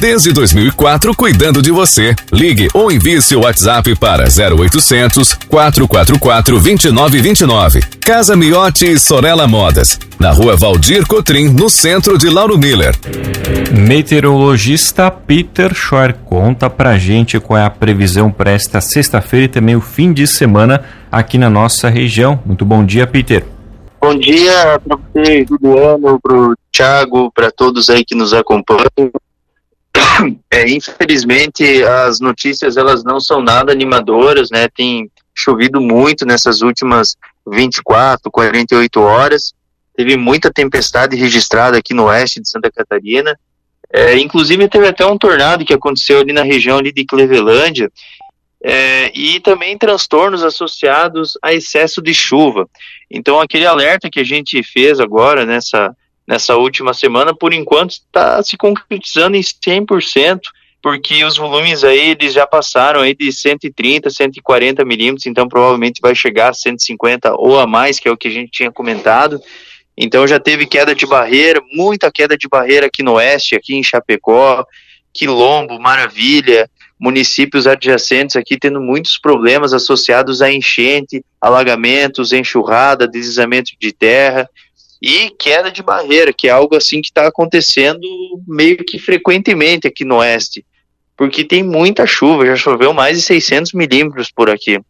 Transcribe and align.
Desde 0.00 0.32
2004, 0.32 1.14
cuidando 1.14 1.60
de 1.60 1.70
você. 1.70 2.16
Ligue 2.32 2.68
ou 2.72 2.90
envie 2.90 3.20
seu 3.20 3.40
WhatsApp 3.40 3.94
para 3.96 4.24
0800 4.24 5.34
444 5.46 6.58
2929. 6.58 7.82
Casa 8.00 8.34
Miotti 8.34 8.92
e 8.92 8.98
Sorella 8.98 9.46
Modas. 9.46 9.98
Na 10.18 10.30
rua 10.30 10.56
Valdir 10.56 11.06
Cotrim, 11.06 11.50
no 11.50 11.68
centro 11.68 12.16
de 12.16 12.30
Lauro 12.30 12.56
Miller. 12.56 12.94
Meteorologista 13.70 15.10
Peter 15.10 15.74
Schor 15.74 16.14
conta 16.24 16.70
pra 16.70 16.96
gente 16.96 17.38
qual 17.38 17.58
é 17.58 17.66
a 17.66 17.70
previsão 17.70 18.30
para 18.30 18.52
esta 18.52 18.80
sexta-feira 18.80 19.44
e 19.44 19.48
também 19.48 19.76
o 19.76 19.82
fim 19.82 20.14
de 20.14 20.26
semana 20.26 20.82
aqui 21.12 21.36
na 21.36 21.50
nossa 21.50 21.90
região. 21.90 22.40
Muito 22.46 22.64
bom 22.64 22.82
dia, 22.82 23.06
Peter. 23.06 23.44
Bom 24.00 24.18
dia 24.18 24.80
para 24.82 24.96
você, 24.96 25.44
Juliano, 25.46 26.18
para 26.22 26.34
o 26.34 26.54
Thiago, 26.72 27.30
para 27.32 27.50
todos 27.50 27.90
aí 27.90 28.02
que 28.02 28.14
nos 28.14 28.32
acompanham. 28.32 28.88
É, 30.50 30.68
infelizmente, 30.68 31.82
as 31.84 32.20
notícias 32.20 32.76
elas 32.76 33.04
não 33.04 33.20
são 33.20 33.42
nada 33.42 33.72
animadoras, 33.72 34.50
né? 34.50 34.68
Tem 34.68 35.10
chovido 35.34 35.80
muito 35.80 36.26
nessas 36.26 36.62
últimas 36.62 37.16
24, 37.46 38.30
48 38.30 39.00
horas. 39.00 39.52
Teve 39.96 40.16
muita 40.16 40.50
tempestade 40.50 41.16
registrada 41.16 41.78
aqui 41.78 41.94
no 41.94 42.04
oeste 42.04 42.40
de 42.40 42.48
Santa 42.48 42.70
Catarina. 42.70 43.38
É, 43.92 44.16
inclusive 44.18 44.68
teve 44.68 44.86
até 44.86 45.04
um 45.04 45.18
tornado 45.18 45.64
que 45.64 45.74
aconteceu 45.74 46.20
ali 46.20 46.32
na 46.32 46.42
região 46.42 46.78
ali 46.78 46.92
de 46.92 47.04
Clevelândia 47.04 47.90
é, 48.62 49.10
e 49.18 49.40
também 49.40 49.76
transtornos 49.76 50.44
associados 50.44 51.36
a 51.42 51.52
excesso 51.52 52.00
de 52.00 52.14
chuva. 52.14 52.68
Então 53.10 53.40
aquele 53.40 53.66
alerta 53.66 54.08
que 54.10 54.20
a 54.20 54.24
gente 54.24 54.62
fez 54.62 55.00
agora 55.00 55.44
nessa 55.44 55.94
nessa 56.30 56.56
última 56.56 56.94
semana, 56.94 57.34
por 57.34 57.52
enquanto 57.52 57.90
está 57.90 58.40
se 58.40 58.56
concretizando 58.56 59.36
em 59.36 59.40
100%, 59.40 60.38
porque 60.80 61.24
os 61.24 61.36
volumes 61.36 61.82
aí 61.82 62.10
eles 62.10 62.32
já 62.32 62.46
passaram 62.46 63.00
aí 63.00 63.16
de 63.16 63.32
130, 63.32 64.08
140 64.08 64.84
milímetros, 64.84 65.26
então 65.26 65.48
provavelmente 65.48 66.00
vai 66.00 66.14
chegar 66.14 66.50
a 66.50 66.54
150 66.54 67.34
ou 67.34 67.58
a 67.58 67.66
mais, 67.66 67.98
que 67.98 68.08
é 68.08 68.12
o 68.12 68.16
que 68.16 68.28
a 68.28 68.30
gente 68.30 68.52
tinha 68.52 68.70
comentado. 68.70 69.40
Então 69.96 70.24
já 70.24 70.38
teve 70.38 70.66
queda 70.66 70.94
de 70.94 71.04
barreira, 71.04 71.60
muita 71.72 72.12
queda 72.12 72.38
de 72.38 72.46
barreira 72.48 72.86
aqui 72.86 73.02
no 73.02 73.14
oeste, 73.14 73.56
aqui 73.56 73.74
em 73.74 73.82
Chapecó, 73.82 74.64
Quilombo, 75.12 75.80
Maravilha, 75.80 76.70
municípios 76.96 77.66
adjacentes 77.66 78.36
aqui 78.36 78.56
tendo 78.56 78.80
muitos 78.80 79.18
problemas 79.18 79.72
associados 79.72 80.40
a 80.40 80.52
enchente, 80.52 81.24
alagamentos, 81.40 82.32
enxurrada, 82.32 83.08
deslizamento 83.08 83.72
de 83.80 83.90
terra 83.90 84.48
e 85.00 85.30
queda 85.30 85.70
de 85.70 85.82
barreira, 85.82 86.32
que 86.32 86.48
é 86.48 86.50
algo 86.50 86.76
assim 86.76 87.00
que 87.00 87.08
está 87.08 87.26
acontecendo 87.26 88.06
meio 88.46 88.76
que 88.84 88.98
frequentemente 88.98 89.86
aqui 89.86 90.04
no 90.04 90.16
oeste, 90.16 90.64
porque 91.16 91.44
tem 91.44 91.62
muita 91.62 92.06
chuva, 92.06 92.46
já 92.46 92.56
choveu 92.56 92.92
mais 92.92 93.16
de 93.16 93.22
600 93.22 93.72
milímetros 93.72 94.30
por 94.30 94.50
aqui. 94.50 94.80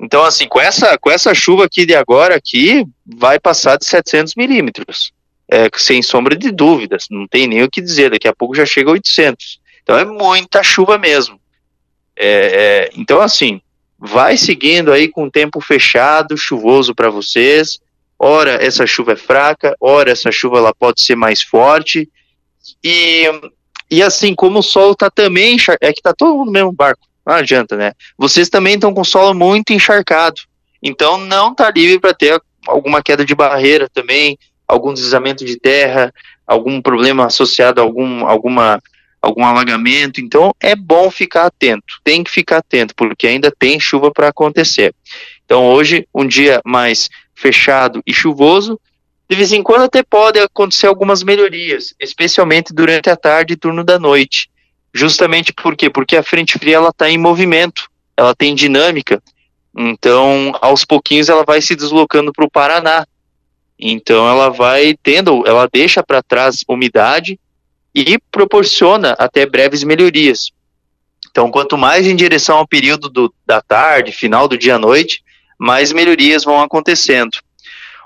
Então, 0.00 0.22
assim, 0.24 0.46
com 0.46 0.60
essa, 0.60 0.96
com 0.96 1.10
essa 1.10 1.34
chuva 1.34 1.64
aqui 1.64 1.84
de 1.84 1.94
agora 1.94 2.36
aqui, 2.36 2.86
vai 3.04 3.38
passar 3.38 3.76
de 3.76 3.84
700 3.84 4.34
milímetros, 4.34 5.12
é, 5.50 5.68
sem 5.76 6.02
sombra 6.02 6.36
de 6.36 6.50
dúvidas, 6.50 7.06
não 7.10 7.26
tem 7.26 7.46
nem 7.46 7.62
o 7.62 7.70
que 7.70 7.80
dizer, 7.80 8.10
daqui 8.10 8.28
a 8.28 8.34
pouco 8.34 8.54
já 8.54 8.64
chega 8.64 8.90
a 8.90 8.92
800. 8.92 9.60
Então 9.82 9.98
é 9.98 10.04
muita 10.04 10.62
chuva 10.62 10.96
mesmo. 10.96 11.40
É, 12.16 12.26
é, 12.26 12.90
então, 12.94 13.20
assim, 13.20 13.60
vai 13.98 14.36
seguindo 14.36 14.92
aí 14.92 15.08
com 15.08 15.24
o 15.24 15.30
tempo 15.30 15.60
fechado, 15.60 16.36
chuvoso 16.36 16.94
para 16.94 17.10
vocês, 17.10 17.80
ora 18.18 18.62
essa 18.64 18.86
chuva 18.86 19.12
é 19.12 19.16
fraca, 19.16 19.76
ora 19.80 20.10
essa 20.10 20.32
chuva 20.32 20.58
ela 20.58 20.74
pode 20.74 21.02
ser 21.02 21.14
mais 21.14 21.40
forte. 21.40 22.08
E, 22.82 23.24
e 23.90 24.02
assim, 24.02 24.34
como 24.34 24.58
o 24.58 24.62
solo 24.62 24.92
está 24.92 25.10
também, 25.10 25.56
é 25.80 25.92
que 25.92 26.00
está 26.00 26.12
todo 26.12 26.36
mundo 26.36 26.46
no 26.46 26.52
mesmo 26.52 26.72
barco, 26.72 27.06
não 27.24 27.34
adianta, 27.34 27.76
né? 27.76 27.92
Vocês 28.16 28.48
também 28.48 28.74
estão 28.74 28.92
com 28.92 29.02
o 29.02 29.04
solo 29.04 29.34
muito 29.34 29.72
encharcado, 29.72 30.40
então 30.82 31.18
não 31.18 31.52
está 31.52 31.70
livre 31.70 32.00
para 32.00 32.14
ter 32.14 32.40
alguma 32.66 33.02
queda 33.02 33.24
de 33.24 33.34
barreira 33.34 33.88
também, 33.88 34.36
algum 34.66 34.92
deslizamento 34.92 35.44
de 35.44 35.58
terra, 35.58 36.12
algum 36.46 36.80
problema 36.82 37.26
associado 37.26 37.80
a 37.80 37.84
algum, 37.84 38.26
alguma, 38.26 38.80
algum 39.20 39.44
alagamento. 39.44 40.20
Então 40.20 40.54
é 40.60 40.76
bom 40.76 41.10
ficar 41.10 41.46
atento, 41.46 42.00
tem 42.04 42.22
que 42.22 42.30
ficar 42.30 42.58
atento, 42.58 42.94
porque 42.94 43.26
ainda 43.26 43.52
tem 43.56 43.80
chuva 43.80 44.10
para 44.10 44.28
acontecer. 44.28 44.94
Então 45.44 45.66
hoje, 45.66 46.06
um 46.14 46.26
dia 46.26 46.60
mais 46.64 47.08
fechado 47.38 48.02
e 48.04 48.12
chuvoso, 48.12 48.80
de 49.30 49.36
vez 49.36 49.52
em 49.52 49.62
quando 49.62 49.82
até 49.82 50.02
pode 50.02 50.40
acontecer 50.40 50.86
algumas 50.86 51.22
melhorias, 51.22 51.94
especialmente 52.00 52.74
durante 52.74 53.08
a 53.08 53.16
tarde 53.16 53.54
e 53.54 53.56
turno 53.56 53.84
da 53.84 53.98
noite. 53.98 54.50
Justamente 54.92 55.52
por 55.52 55.76
quê? 55.76 55.88
Porque 55.88 56.16
a 56.16 56.22
frente 56.22 56.58
fria 56.58 56.76
ela 56.76 56.88
está 56.88 57.08
em 57.08 57.18
movimento, 57.18 57.88
ela 58.16 58.34
tem 58.34 58.54
dinâmica. 58.54 59.22
Então, 59.76 60.52
aos 60.60 60.84
pouquinhos 60.84 61.28
ela 61.28 61.44
vai 61.44 61.60
se 61.60 61.76
deslocando 61.76 62.32
para 62.32 62.44
o 62.44 62.50
Paraná. 62.50 63.06
Então, 63.78 64.28
ela 64.28 64.48
vai 64.48 64.96
tendo, 65.00 65.46
ela 65.46 65.68
deixa 65.72 66.02
para 66.02 66.22
trás 66.22 66.64
umidade 66.66 67.38
e 67.94 68.18
proporciona 68.32 69.14
até 69.18 69.46
breves 69.46 69.84
melhorias. 69.84 70.50
Então, 71.30 71.50
quanto 71.50 71.78
mais 71.78 72.06
em 72.06 72.16
direção 72.16 72.56
ao 72.56 72.66
período 72.66 73.08
do, 73.08 73.32
da 73.46 73.60
tarde, 73.60 74.10
final 74.10 74.48
do 74.48 74.58
dia 74.58 74.74
à 74.74 74.78
noite, 74.78 75.22
mais 75.58 75.92
melhorias 75.92 76.44
vão 76.44 76.62
acontecendo. 76.62 77.38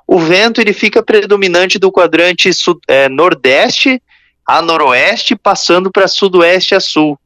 O 0.06 0.18
vento 0.18 0.60
ele 0.60 0.72
fica 0.72 1.02
predominante 1.02 1.78
do 1.78 1.92
quadrante 1.92 2.50
é, 2.88 3.08
nordeste 3.08 4.02
a 4.46 4.60
noroeste, 4.60 5.36
passando 5.36 5.90
para 5.90 6.08
sudoeste 6.08 6.74
a 6.74 6.80
sul. 6.80 7.18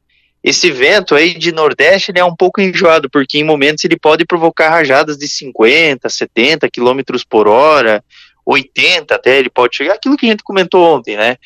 Esse 0.43 0.71
vento 0.71 1.15
aí 1.15 1.33
de 1.33 1.51
nordeste 1.51 2.11
ele 2.11 2.19
é 2.19 2.23
um 2.23 2.35
pouco 2.35 2.61
enjoado, 2.61 3.09
porque 3.09 3.37
em 3.37 3.43
momentos 3.43 3.83
ele 3.83 3.97
pode 3.97 4.25
provocar 4.25 4.69
rajadas 4.69 5.17
de 5.17 5.27
50, 5.27 6.07
70 6.07 6.69
quilômetros 6.69 7.23
por 7.23 7.47
hora, 7.47 8.03
80 8.45 9.13
até 9.13 9.39
ele 9.39 9.49
pode 9.49 9.75
chegar, 9.75 9.95
aquilo 9.95 10.15
que 10.15 10.25
a 10.25 10.29
gente 10.29 10.43
comentou 10.43 10.95
ontem, 10.95 11.17
né? 11.17 11.37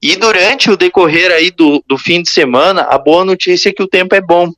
E 0.00 0.16
durante 0.16 0.70
o 0.70 0.76
decorrer 0.76 1.30
aí 1.30 1.50
do, 1.50 1.82
do 1.86 1.96
fim 1.96 2.22
de 2.22 2.30
semana, 2.30 2.82
a 2.82 2.98
boa 2.98 3.24
notícia 3.24 3.70
é 3.70 3.72
que 3.72 3.82
o 3.82 3.88
tempo 3.88 4.14
é 4.14 4.20
bom, 4.20 4.52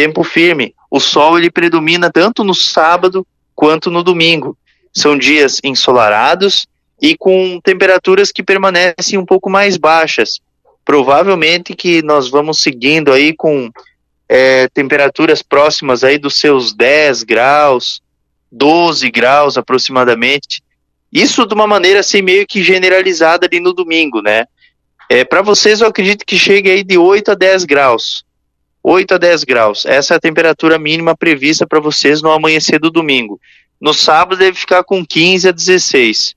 tempo 0.00 0.24
firme. 0.24 0.74
O 0.90 0.98
sol 0.98 1.36
ele 1.36 1.50
predomina 1.50 2.10
tanto 2.10 2.42
no 2.42 2.54
sábado 2.54 3.26
quanto 3.54 3.90
no 3.90 4.02
domingo. 4.02 4.56
São 4.94 5.18
dias 5.18 5.60
ensolarados 5.62 6.66
e 7.02 7.14
com 7.14 7.60
temperaturas 7.62 8.32
que 8.32 8.42
permanecem 8.42 9.18
um 9.18 9.26
pouco 9.26 9.50
mais 9.50 9.76
baixas. 9.76 10.40
Provavelmente 10.86 11.74
que 11.74 12.00
nós 12.00 12.30
vamos 12.30 12.62
seguindo 12.62 13.12
aí 13.12 13.34
com 13.34 13.70
é, 14.26 14.68
temperaturas 14.68 15.42
próximas 15.42 16.02
aí 16.02 16.16
dos 16.16 16.40
seus 16.40 16.72
10 16.72 17.22
graus, 17.24 18.00
12 18.50 19.10
graus 19.10 19.58
aproximadamente. 19.58 20.62
Isso 21.12 21.46
de 21.46 21.52
uma 21.52 21.66
maneira 21.66 22.00
assim 22.00 22.22
meio 22.22 22.46
que 22.46 22.62
generalizada 22.62 23.46
ali 23.46 23.60
no 23.60 23.74
domingo, 23.74 24.22
né? 24.22 24.46
É, 25.10 25.24
Para 25.24 25.42
vocês 25.42 25.82
eu 25.82 25.88
acredito 25.88 26.24
que 26.24 26.38
chegue 26.38 26.70
aí 26.70 26.82
de 26.82 26.96
8 26.96 27.32
a 27.32 27.34
10 27.34 27.64
graus. 27.64 28.24
8 28.90 29.14
a 29.14 29.18
10 29.18 29.44
graus. 29.44 29.86
Essa 29.86 30.14
é 30.14 30.16
a 30.16 30.20
temperatura 30.20 30.76
mínima 30.76 31.16
prevista 31.16 31.64
para 31.64 31.78
vocês 31.78 32.20
no 32.20 32.32
amanhecer 32.32 32.80
do 32.80 32.90
domingo. 32.90 33.40
No 33.80 33.94
sábado 33.94 34.36
deve 34.36 34.58
ficar 34.58 34.82
com 34.82 35.06
15 35.06 35.48
a 35.48 35.52
16. 35.52 36.34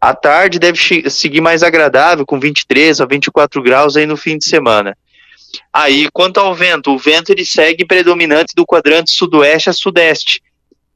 À 0.00 0.14
tarde 0.14 0.60
deve 0.60 0.78
seguir 1.10 1.40
mais 1.40 1.64
agradável, 1.64 2.24
com 2.24 2.38
23 2.38 3.00
a 3.00 3.04
24 3.04 3.60
graus 3.60 3.96
aí 3.96 4.06
no 4.06 4.16
fim 4.16 4.38
de 4.38 4.44
semana. 4.44 4.96
Aí, 5.72 6.08
quanto 6.12 6.38
ao 6.38 6.54
vento, 6.54 6.92
o 6.92 6.98
vento 6.98 7.30
ele 7.30 7.44
segue 7.44 7.84
predominante 7.84 8.54
do 8.54 8.64
quadrante 8.64 9.10
sudoeste 9.10 9.68
a 9.68 9.72
sudeste. 9.72 10.40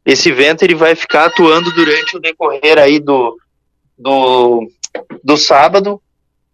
Esse 0.07 0.31
vento 0.31 0.63
ele 0.63 0.77
vai 0.77 0.95
ficar 0.95 1.25
atuando 1.25 1.73
durante 1.73 2.17
o 2.17 2.21
decorrer 2.21 2.78
aí 2.78 3.01
do, 3.01 3.37
do, 3.98 4.71
do 5.25 5.37
sábado, 5.37 6.01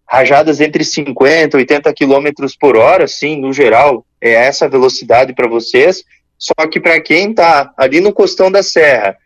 rajadas 0.09 0.61
entre 0.61 0.83
50 0.85 1.57
e 1.57 1.61
80 1.61 1.93
quilômetros 1.93 2.57
por 2.57 2.77
hora, 2.77 3.07
sim, 3.07 3.37
no 3.37 3.53
geral, 3.53 4.07
é 4.21 4.33
essa 4.33 4.69
velocidade 4.69 5.35
para 5.35 5.47
vocês. 5.47 6.03
Só 6.39 6.67
que 6.67 6.81
para 6.81 7.01
quem 7.01 7.31
está 7.31 7.73
ali 7.77 8.01
no 8.01 8.13
costão 8.13 8.51
da 8.51 8.63
serra, 8.63 9.17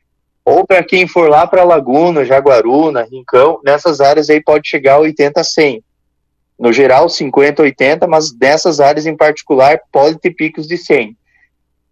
ou 0.45 0.67
para 0.67 0.83
quem 0.83 1.07
for 1.07 1.29
lá 1.29 1.47
para 1.47 1.63
Laguna, 1.63 2.25
Jaguaruna, 2.25 3.05
Rincão, 3.05 3.61
nessas 3.65 4.01
áreas 4.01 4.29
aí 4.29 4.43
pode 4.43 4.69
chegar 4.69 4.95
a 4.95 5.01
80 5.01 5.41
a 5.41 5.45
100. 5.45 5.85
No 6.59 6.73
geral, 6.73 7.09
50, 7.09 7.63
80, 7.63 8.07
mas 8.09 8.37
nessas 8.37 8.81
áreas 8.81 9.07
em 9.07 9.17
particular 9.17 9.81
pode 9.93 10.19
ter 10.19 10.33
picos 10.33 10.67
de 10.67 10.77
100. 10.77 11.17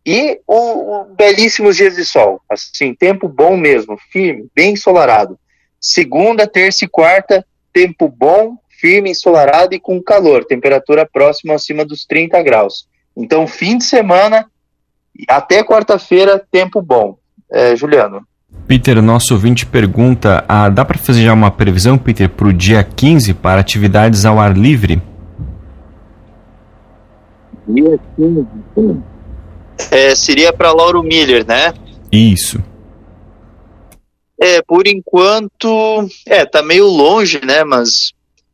E 0.04 0.40
o, 0.46 0.54
o 0.56 1.04
belíssimos 1.14 1.76
dias 1.76 1.94
de 1.94 2.04
sol, 2.04 2.40
assim, 2.48 2.94
tempo 2.94 3.28
bom 3.28 3.56
mesmo, 3.56 3.98
firme, 4.10 4.48
bem 4.54 4.72
ensolarado. 4.72 5.38
Segunda, 5.80 6.46
terça 6.46 6.84
e 6.84 6.88
quarta, 6.88 7.44
tempo 7.72 8.08
bom, 8.08 8.56
firme, 8.80 9.10
ensolarado 9.10 9.74
e 9.74 9.80
com 9.80 10.02
calor, 10.02 10.44
temperatura 10.44 11.08
próxima 11.10 11.54
acima 11.54 11.84
dos 11.84 12.04
30 12.04 12.42
graus. 12.42 12.86
Então, 13.16 13.46
fim 13.46 13.78
de 13.78 13.84
semana 13.84 14.46
até 15.28 15.62
quarta-feira, 15.62 16.42
tempo 16.50 16.80
bom. 16.80 17.18
É, 17.50 17.76
Juliano. 17.76 18.26
Peter, 18.66 19.00
nosso 19.02 19.34
ouvinte 19.34 19.66
pergunta: 19.66 20.44
ah, 20.48 20.68
dá 20.68 20.84
para 20.84 20.98
fazer 20.98 21.24
já 21.24 21.32
uma 21.32 21.50
previsão, 21.50 21.98
Peter, 21.98 22.28
para 22.28 22.46
o 22.46 22.52
dia 22.52 22.82
15 22.82 23.34
para 23.34 23.60
atividades 23.60 24.24
ao 24.24 24.38
ar 24.38 24.56
livre? 24.56 25.02
Dia 27.66 27.98
15. 28.16 28.46
É, 29.90 30.14
seria 30.14 30.52
para 30.52 30.72
Lauro 30.72 31.02
Miller, 31.02 31.44
né? 31.46 31.72
Isso. 32.12 32.62
É, 34.40 34.62
por 34.62 34.86
enquanto, 34.86 36.08
é, 36.26 36.46
tá 36.46 36.62
meio 36.62 36.86
longe, 36.86 37.40
né, 37.44 37.62
mas 37.62 38.12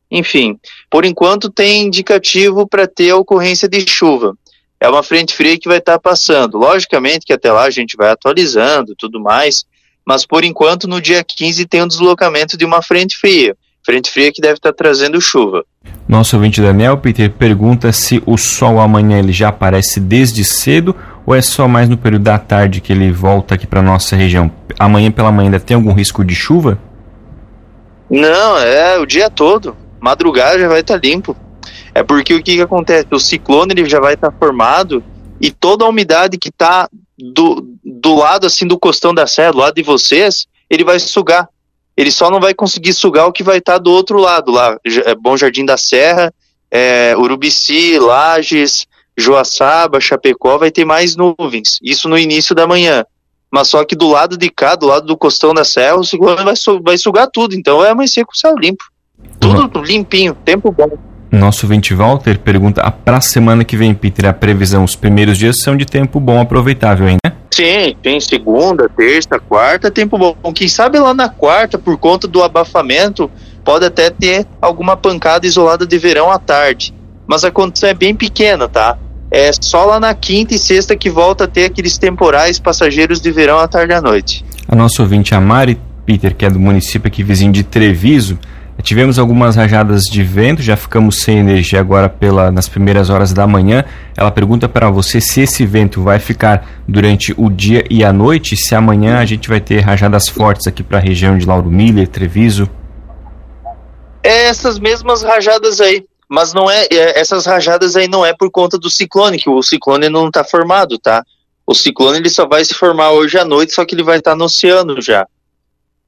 enfim, 0.09 0.57
por 0.89 1.05
enquanto 1.05 1.49
tem 1.49 1.85
indicativo 1.85 2.67
para 2.67 2.87
ter 2.87 3.11
a 3.11 3.17
ocorrência 3.17 3.67
de 3.67 3.85
chuva. 3.87 4.35
É 4.79 4.87
uma 4.87 5.03
frente 5.03 5.33
fria 5.33 5.57
que 5.59 5.67
vai 5.67 5.79
estar 5.79 5.93
tá 5.93 5.99
passando. 5.99 6.57
Logicamente 6.57 7.25
que 7.25 7.33
até 7.33 7.51
lá 7.51 7.63
a 7.63 7.69
gente 7.69 7.97
vai 7.97 8.09
atualizando 8.09 8.95
tudo 8.97 9.19
mais, 9.19 9.65
mas 10.05 10.25
por 10.25 10.43
enquanto 10.43 10.87
no 10.87 11.01
dia 11.01 11.23
15 11.23 11.65
tem 11.65 11.81
um 11.81 11.87
deslocamento 11.87 12.55
de 12.55 12.63
uma 12.63 12.81
frente 12.81 13.17
fria. 13.17 13.55
Frente 13.83 14.11
fria 14.11 14.31
que 14.31 14.41
deve 14.41 14.55
estar 14.55 14.71
tá 14.71 14.75
trazendo 14.77 15.19
chuva. 15.19 15.63
Nosso 16.07 16.35
ouvinte 16.35 16.61
Daniel 16.61 16.97
Peter 16.97 17.31
pergunta 17.31 17.91
se 17.91 18.21
o 18.25 18.37
sol 18.37 18.79
amanhã 18.79 19.17
ele 19.17 19.31
já 19.31 19.49
aparece 19.49 19.99
desde 19.99 20.43
cedo 20.43 20.95
ou 21.25 21.33
é 21.33 21.41
só 21.41 21.67
mais 21.67 21.89
no 21.89 21.97
período 21.97 22.23
da 22.23 22.37
tarde 22.37 22.81
que 22.81 22.93
ele 22.93 23.11
volta 23.11 23.55
aqui 23.55 23.65
para 23.65 23.81
nossa 23.81 24.15
região? 24.15 24.51
Amanhã 24.77 25.09
pela 25.09 25.31
manhã 25.31 25.47
ainda 25.47 25.59
tem 25.59 25.75
algum 25.75 25.93
risco 25.93 26.23
de 26.23 26.35
chuva? 26.35 26.79
Não, 28.09 28.57
é 28.57 28.97
o 28.99 29.05
dia 29.05 29.29
todo. 29.29 29.75
Madrugada 30.07 30.57
já 30.57 30.69
vai 30.69 30.79
estar 30.79 30.99
tá 30.99 31.05
limpo. 31.05 31.35
É 31.93 32.01
porque 32.01 32.33
o 32.33 32.41
que, 32.41 32.55
que 32.55 32.61
acontece? 32.61 33.07
O 33.11 33.19
ciclone 33.19 33.73
ele 33.73 33.89
já 33.89 33.99
vai 33.99 34.13
estar 34.13 34.31
tá 34.31 34.37
formado 34.37 35.03
e 35.41 35.51
toda 35.51 35.83
a 35.83 35.89
umidade 35.89 36.37
que 36.37 36.47
está 36.47 36.87
do, 37.17 37.67
do 37.83 38.15
lado 38.15 38.47
assim 38.47 38.65
do 38.65 38.79
costão 38.79 39.13
da 39.13 39.27
serra, 39.27 39.51
do 39.51 39.57
lado 39.57 39.75
de 39.75 39.83
vocês, 39.83 40.47
ele 40.69 40.85
vai 40.85 40.97
sugar. 40.99 41.49
Ele 41.97 42.09
só 42.09 42.31
não 42.31 42.39
vai 42.39 42.53
conseguir 42.53 42.93
sugar 42.93 43.25
o 43.27 43.33
que 43.33 43.43
vai 43.43 43.57
estar 43.57 43.73
tá 43.73 43.79
do 43.79 43.91
outro 43.91 44.17
lado 44.17 44.49
lá. 44.49 44.77
É 45.05 45.13
Bom 45.13 45.35
Jardim 45.35 45.65
da 45.65 45.75
Serra, 45.75 46.33
é, 46.71 47.13
Urubici, 47.17 47.99
Lages, 47.99 48.85
Joaçaba, 49.17 49.99
Chapecó 49.99 50.57
vai 50.57 50.71
ter 50.71 50.85
mais 50.85 51.17
nuvens. 51.17 51.79
Isso 51.83 52.07
no 52.07 52.17
início 52.17 52.55
da 52.55 52.65
manhã. 52.65 53.03
Mas 53.51 53.67
só 53.67 53.83
que 53.83 53.95
do 53.95 54.07
lado 54.07 54.37
de 54.37 54.49
cá, 54.49 54.75
do 54.75 54.85
lado 54.85 55.05
do 55.05 55.17
costão 55.17 55.53
da 55.53 55.65
serra, 55.65 55.95
o 55.95 56.03
ciclone 56.03 56.43
vai, 56.43 56.55
su 56.55 56.79
vai 56.81 56.97
sugar 56.97 57.27
tudo. 57.31 57.55
Então 57.55 57.83
é 57.83 57.89
amanhecer 57.89 58.23
com 58.25 58.33
o 58.33 58.37
céu 58.37 58.55
limpo. 58.55 58.83
Tudo 59.39 59.81
limpinho, 59.81 60.33
tempo 60.33 60.71
bom. 60.71 60.89
Nosso 61.31 61.67
vinte 61.67 61.93
Walter 61.93 62.39
pergunta: 62.39 62.81
ah, 62.81 62.91
para 62.91 63.17
a 63.17 63.21
semana 63.21 63.63
que 63.63 63.75
vem, 63.75 63.93
Peter, 63.93 64.25
a 64.27 64.33
previsão, 64.33 64.83
os 64.83 64.95
primeiros 64.95 65.37
dias 65.37 65.57
são 65.61 65.75
de 65.75 65.85
tempo 65.85 66.19
bom, 66.19 66.39
aproveitável, 66.39 67.07
hein? 67.07 67.17
Né? 67.25 67.33
Sim, 67.51 67.95
tem 68.01 68.19
segunda, 68.19 68.87
terça, 68.89 69.39
quarta, 69.39 69.89
tempo 69.89 70.17
bom. 70.17 70.35
Quem 70.53 70.67
sabe 70.67 70.99
lá 70.99 71.13
na 71.13 71.27
quarta, 71.27 71.77
por 71.77 71.97
conta 71.97 72.27
do 72.27 72.43
abafamento, 72.43 73.29
pode 73.63 73.85
até 73.85 74.09
ter 74.09 74.45
alguma 74.61 74.95
pancada 74.95 75.45
isolada 75.45 75.85
de 75.85 75.97
verão 75.97 76.31
à 76.31 76.37
tarde. 76.37 76.93
Mas 77.25 77.43
a 77.43 77.51
condição 77.51 77.89
é 77.89 77.93
bem 77.93 78.15
pequena, 78.15 78.69
tá? 78.69 78.97
É 79.29 79.51
só 79.59 79.83
lá 79.83 79.99
na 79.99 80.13
quinta 80.13 80.53
e 80.53 80.57
sexta 80.57 80.95
que 80.95 81.09
volta 81.09 81.43
a 81.43 81.47
ter 81.47 81.65
aqueles 81.65 81.97
temporais 81.97 82.59
passageiros 82.59 83.19
de 83.19 83.31
verão 83.31 83.59
à 83.59 83.67
tarde 83.67 83.91
e 83.91 83.95
à 83.95 84.01
noite. 84.01 84.45
A 84.67 84.75
nossa 84.75 85.01
ouvinte, 85.01 85.35
a 85.35 85.41
Mari 85.41 85.77
Peter, 86.05 86.33
que 86.33 86.45
é 86.45 86.49
do 86.49 86.59
município 86.59 87.07
aqui 87.07 87.23
vizinho 87.23 87.51
de 87.51 87.63
Treviso, 87.63 88.39
tivemos 88.83 89.17
algumas 89.17 89.55
rajadas 89.55 90.03
de 90.03 90.23
vento, 90.23 90.61
já 90.61 90.77
ficamos 90.77 91.21
sem 91.21 91.39
energia 91.39 91.79
agora 91.79 92.07
pela, 92.07 92.51
nas 92.51 92.69
primeiras 92.69 93.09
horas 93.09 93.33
da 93.33 93.47
manhã. 93.47 93.83
Ela 94.15 94.31
pergunta 94.31 94.69
para 94.69 94.89
você 94.89 95.19
se 95.19 95.41
esse 95.41 95.65
vento 95.65 96.01
vai 96.01 96.19
ficar 96.19 96.67
durante 96.87 97.33
o 97.37 97.49
dia 97.49 97.83
e 97.89 98.03
a 98.03 98.13
noite, 98.13 98.55
se 98.55 98.75
amanhã 98.75 99.19
a 99.19 99.25
gente 99.25 99.49
vai 99.49 99.59
ter 99.59 99.79
rajadas 99.79 100.27
fortes 100.27 100.67
aqui 100.67 100.83
para 100.83 100.97
a 100.97 101.01
região 101.01 101.37
de 101.37 101.45
Lauro 101.45 101.69
Miller, 101.69 102.07
Treviso. 102.07 102.69
É 104.23 104.45
essas 104.47 104.79
mesmas 104.79 105.23
rajadas 105.23 105.81
aí 105.81 106.05
mas 106.29 106.53
não 106.53 106.69
é, 106.69 106.85
é, 106.91 107.19
essas 107.19 107.45
rajadas 107.45 107.95
aí 107.95 108.07
não 108.07 108.25
é 108.25 108.33
por 108.33 108.51
conta 108.51 108.77
do 108.77 108.89
ciclone, 108.89 109.39
que 109.39 109.49
o 109.49 109.63
ciclone 109.63 110.09
não 110.09 110.27
está 110.27 110.43
formado, 110.43 110.97
tá? 110.97 111.23
O 111.65 111.73
ciclone 111.73 112.17
ele 112.17 112.29
só 112.29 112.45
vai 112.45 112.63
se 112.65 112.73
formar 112.73 113.11
hoje 113.11 113.37
à 113.37 113.45
noite, 113.45 113.73
só 113.73 113.85
que 113.85 113.95
ele 113.95 114.03
vai 114.03 114.17
estar 114.17 114.31
tá 114.31 114.37
no 114.37 114.45
oceano 114.45 115.01
já. 115.01 115.25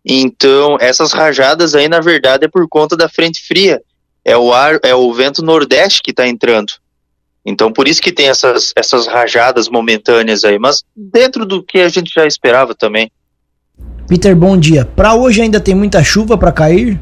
Então, 0.05 0.77
essas 0.79 1.11
rajadas 1.11 1.75
aí, 1.75 1.87
na 1.87 1.99
verdade, 1.99 2.45
é 2.45 2.47
por 2.47 2.67
conta 2.67 2.95
da 2.95 3.09
frente 3.09 3.45
fria. 3.45 3.81
É 4.23 4.37
o 4.37 4.53
ar, 4.53 4.79
é 4.83 4.93
o 4.93 5.13
vento 5.13 5.43
nordeste 5.43 6.01
que 6.01 6.11
está 6.11 6.27
entrando. 6.27 6.73
Então, 7.45 7.71
por 7.71 7.87
isso 7.87 8.01
que 8.01 8.11
tem 8.11 8.27
essas, 8.27 8.73
essas 8.75 9.07
rajadas 9.07 9.69
momentâneas 9.69 10.43
aí, 10.43 10.59
mas 10.59 10.83
dentro 10.95 11.45
do 11.45 11.63
que 11.63 11.79
a 11.79 11.89
gente 11.89 12.11
já 12.13 12.25
esperava 12.25 12.75
também. 12.75 13.11
Peter, 14.07 14.35
bom 14.35 14.57
dia. 14.57 14.85
Para 14.85 15.15
hoje 15.15 15.41
ainda 15.41 15.59
tem 15.59 15.75
muita 15.75 16.03
chuva 16.03 16.37
para 16.37 16.51
cair? 16.51 16.99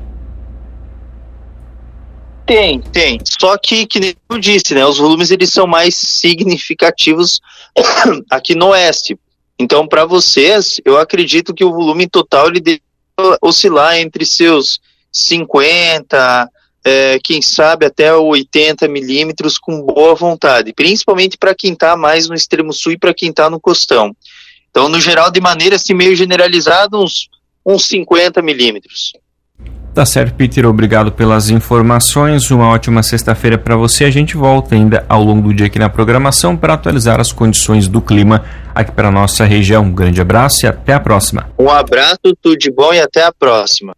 Tem, 2.45 2.79
tem. 2.79 3.19
Só 3.25 3.57
que, 3.57 3.85
que 3.85 3.99
nem 3.99 4.15
eu 4.29 4.39
disse, 4.39 4.73
né? 4.73 4.85
Os 4.85 4.97
volumes 4.97 5.31
eles 5.31 5.49
são 5.51 5.67
mais 5.67 5.95
significativos 5.95 7.41
aqui 8.31 8.55
no 8.55 8.67
oeste. 8.67 9.19
Então, 9.59 9.87
para 9.87 10.05
vocês, 10.05 10.79
eu 10.85 10.97
acredito 10.97 11.53
que 11.53 11.65
o 11.65 11.73
volume 11.73 12.07
total 12.07 12.47
ele 12.47 12.61
deve 12.61 12.81
oscilar 13.41 13.97
entre 13.97 14.25
seus 14.25 14.79
50, 15.11 16.49
é, 16.85 17.19
quem 17.23 17.41
sabe 17.41 17.85
até 17.85 18.13
80 18.13 18.87
milímetros 18.87 19.57
com 19.57 19.81
boa 19.81 20.15
vontade, 20.15 20.73
principalmente 20.73 21.37
para 21.37 21.55
quem 21.55 21.73
está 21.73 21.97
mais 21.97 22.29
no 22.29 22.35
extremo 22.35 22.71
sul 22.71 22.93
e 22.93 22.97
para 22.97 23.13
quem 23.13 23.29
está 23.29 23.49
no 23.49 23.59
costão. 23.59 24.15
Então, 24.69 24.87
no 24.87 25.01
geral, 25.01 25.31
de 25.31 25.41
maneira 25.41 25.75
assim 25.75 25.93
meio 25.93 26.15
generalizada, 26.15 26.97
uns, 26.97 27.29
uns 27.65 27.85
50 27.85 28.41
milímetros. 28.41 29.13
Tá 29.97 30.05
certo, 30.05 30.35
Peter. 30.35 30.63
Obrigado 30.63 31.11
pelas 31.11 31.49
informações. 31.49 32.51
Uma 32.51 32.69
ótima 32.69 33.01
sexta-feira 33.01 33.57
para 33.57 33.75
você. 33.75 34.05
A 34.05 34.11
gente 34.11 34.37
volta 34.37 34.75
ainda 34.75 35.03
ao 35.09 35.23
longo 35.23 35.47
do 35.47 35.53
dia 35.55 35.65
aqui 35.65 35.79
na 35.79 35.89
programação 35.89 36.55
para 36.55 36.75
atualizar 36.75 37.19
as 37.19 37.31
condições 37.31 37.87
do 37.87 37.99
clima 37.99 38.45
aqui 38.75 38.91
para 38.91 39.09
nossa 39.09 39.43
região. 39.43 39.85
Um 39.85 39.91
grande 39.91 40.21
abraço 40.21 40.67
e 40.67 40.69
até 40.69 40.93
a 40.93 40.99
próxima. 40.99 41.49
Um 41.57 41.71
abraço, 41.71 42.19
tudo 42.39 42.55
de 42.55 42.69
bom 42.69 42.93
e 42.93 42.99
até 42.99 43.23
a 43.23 43.31
próxima. 43.31 43.95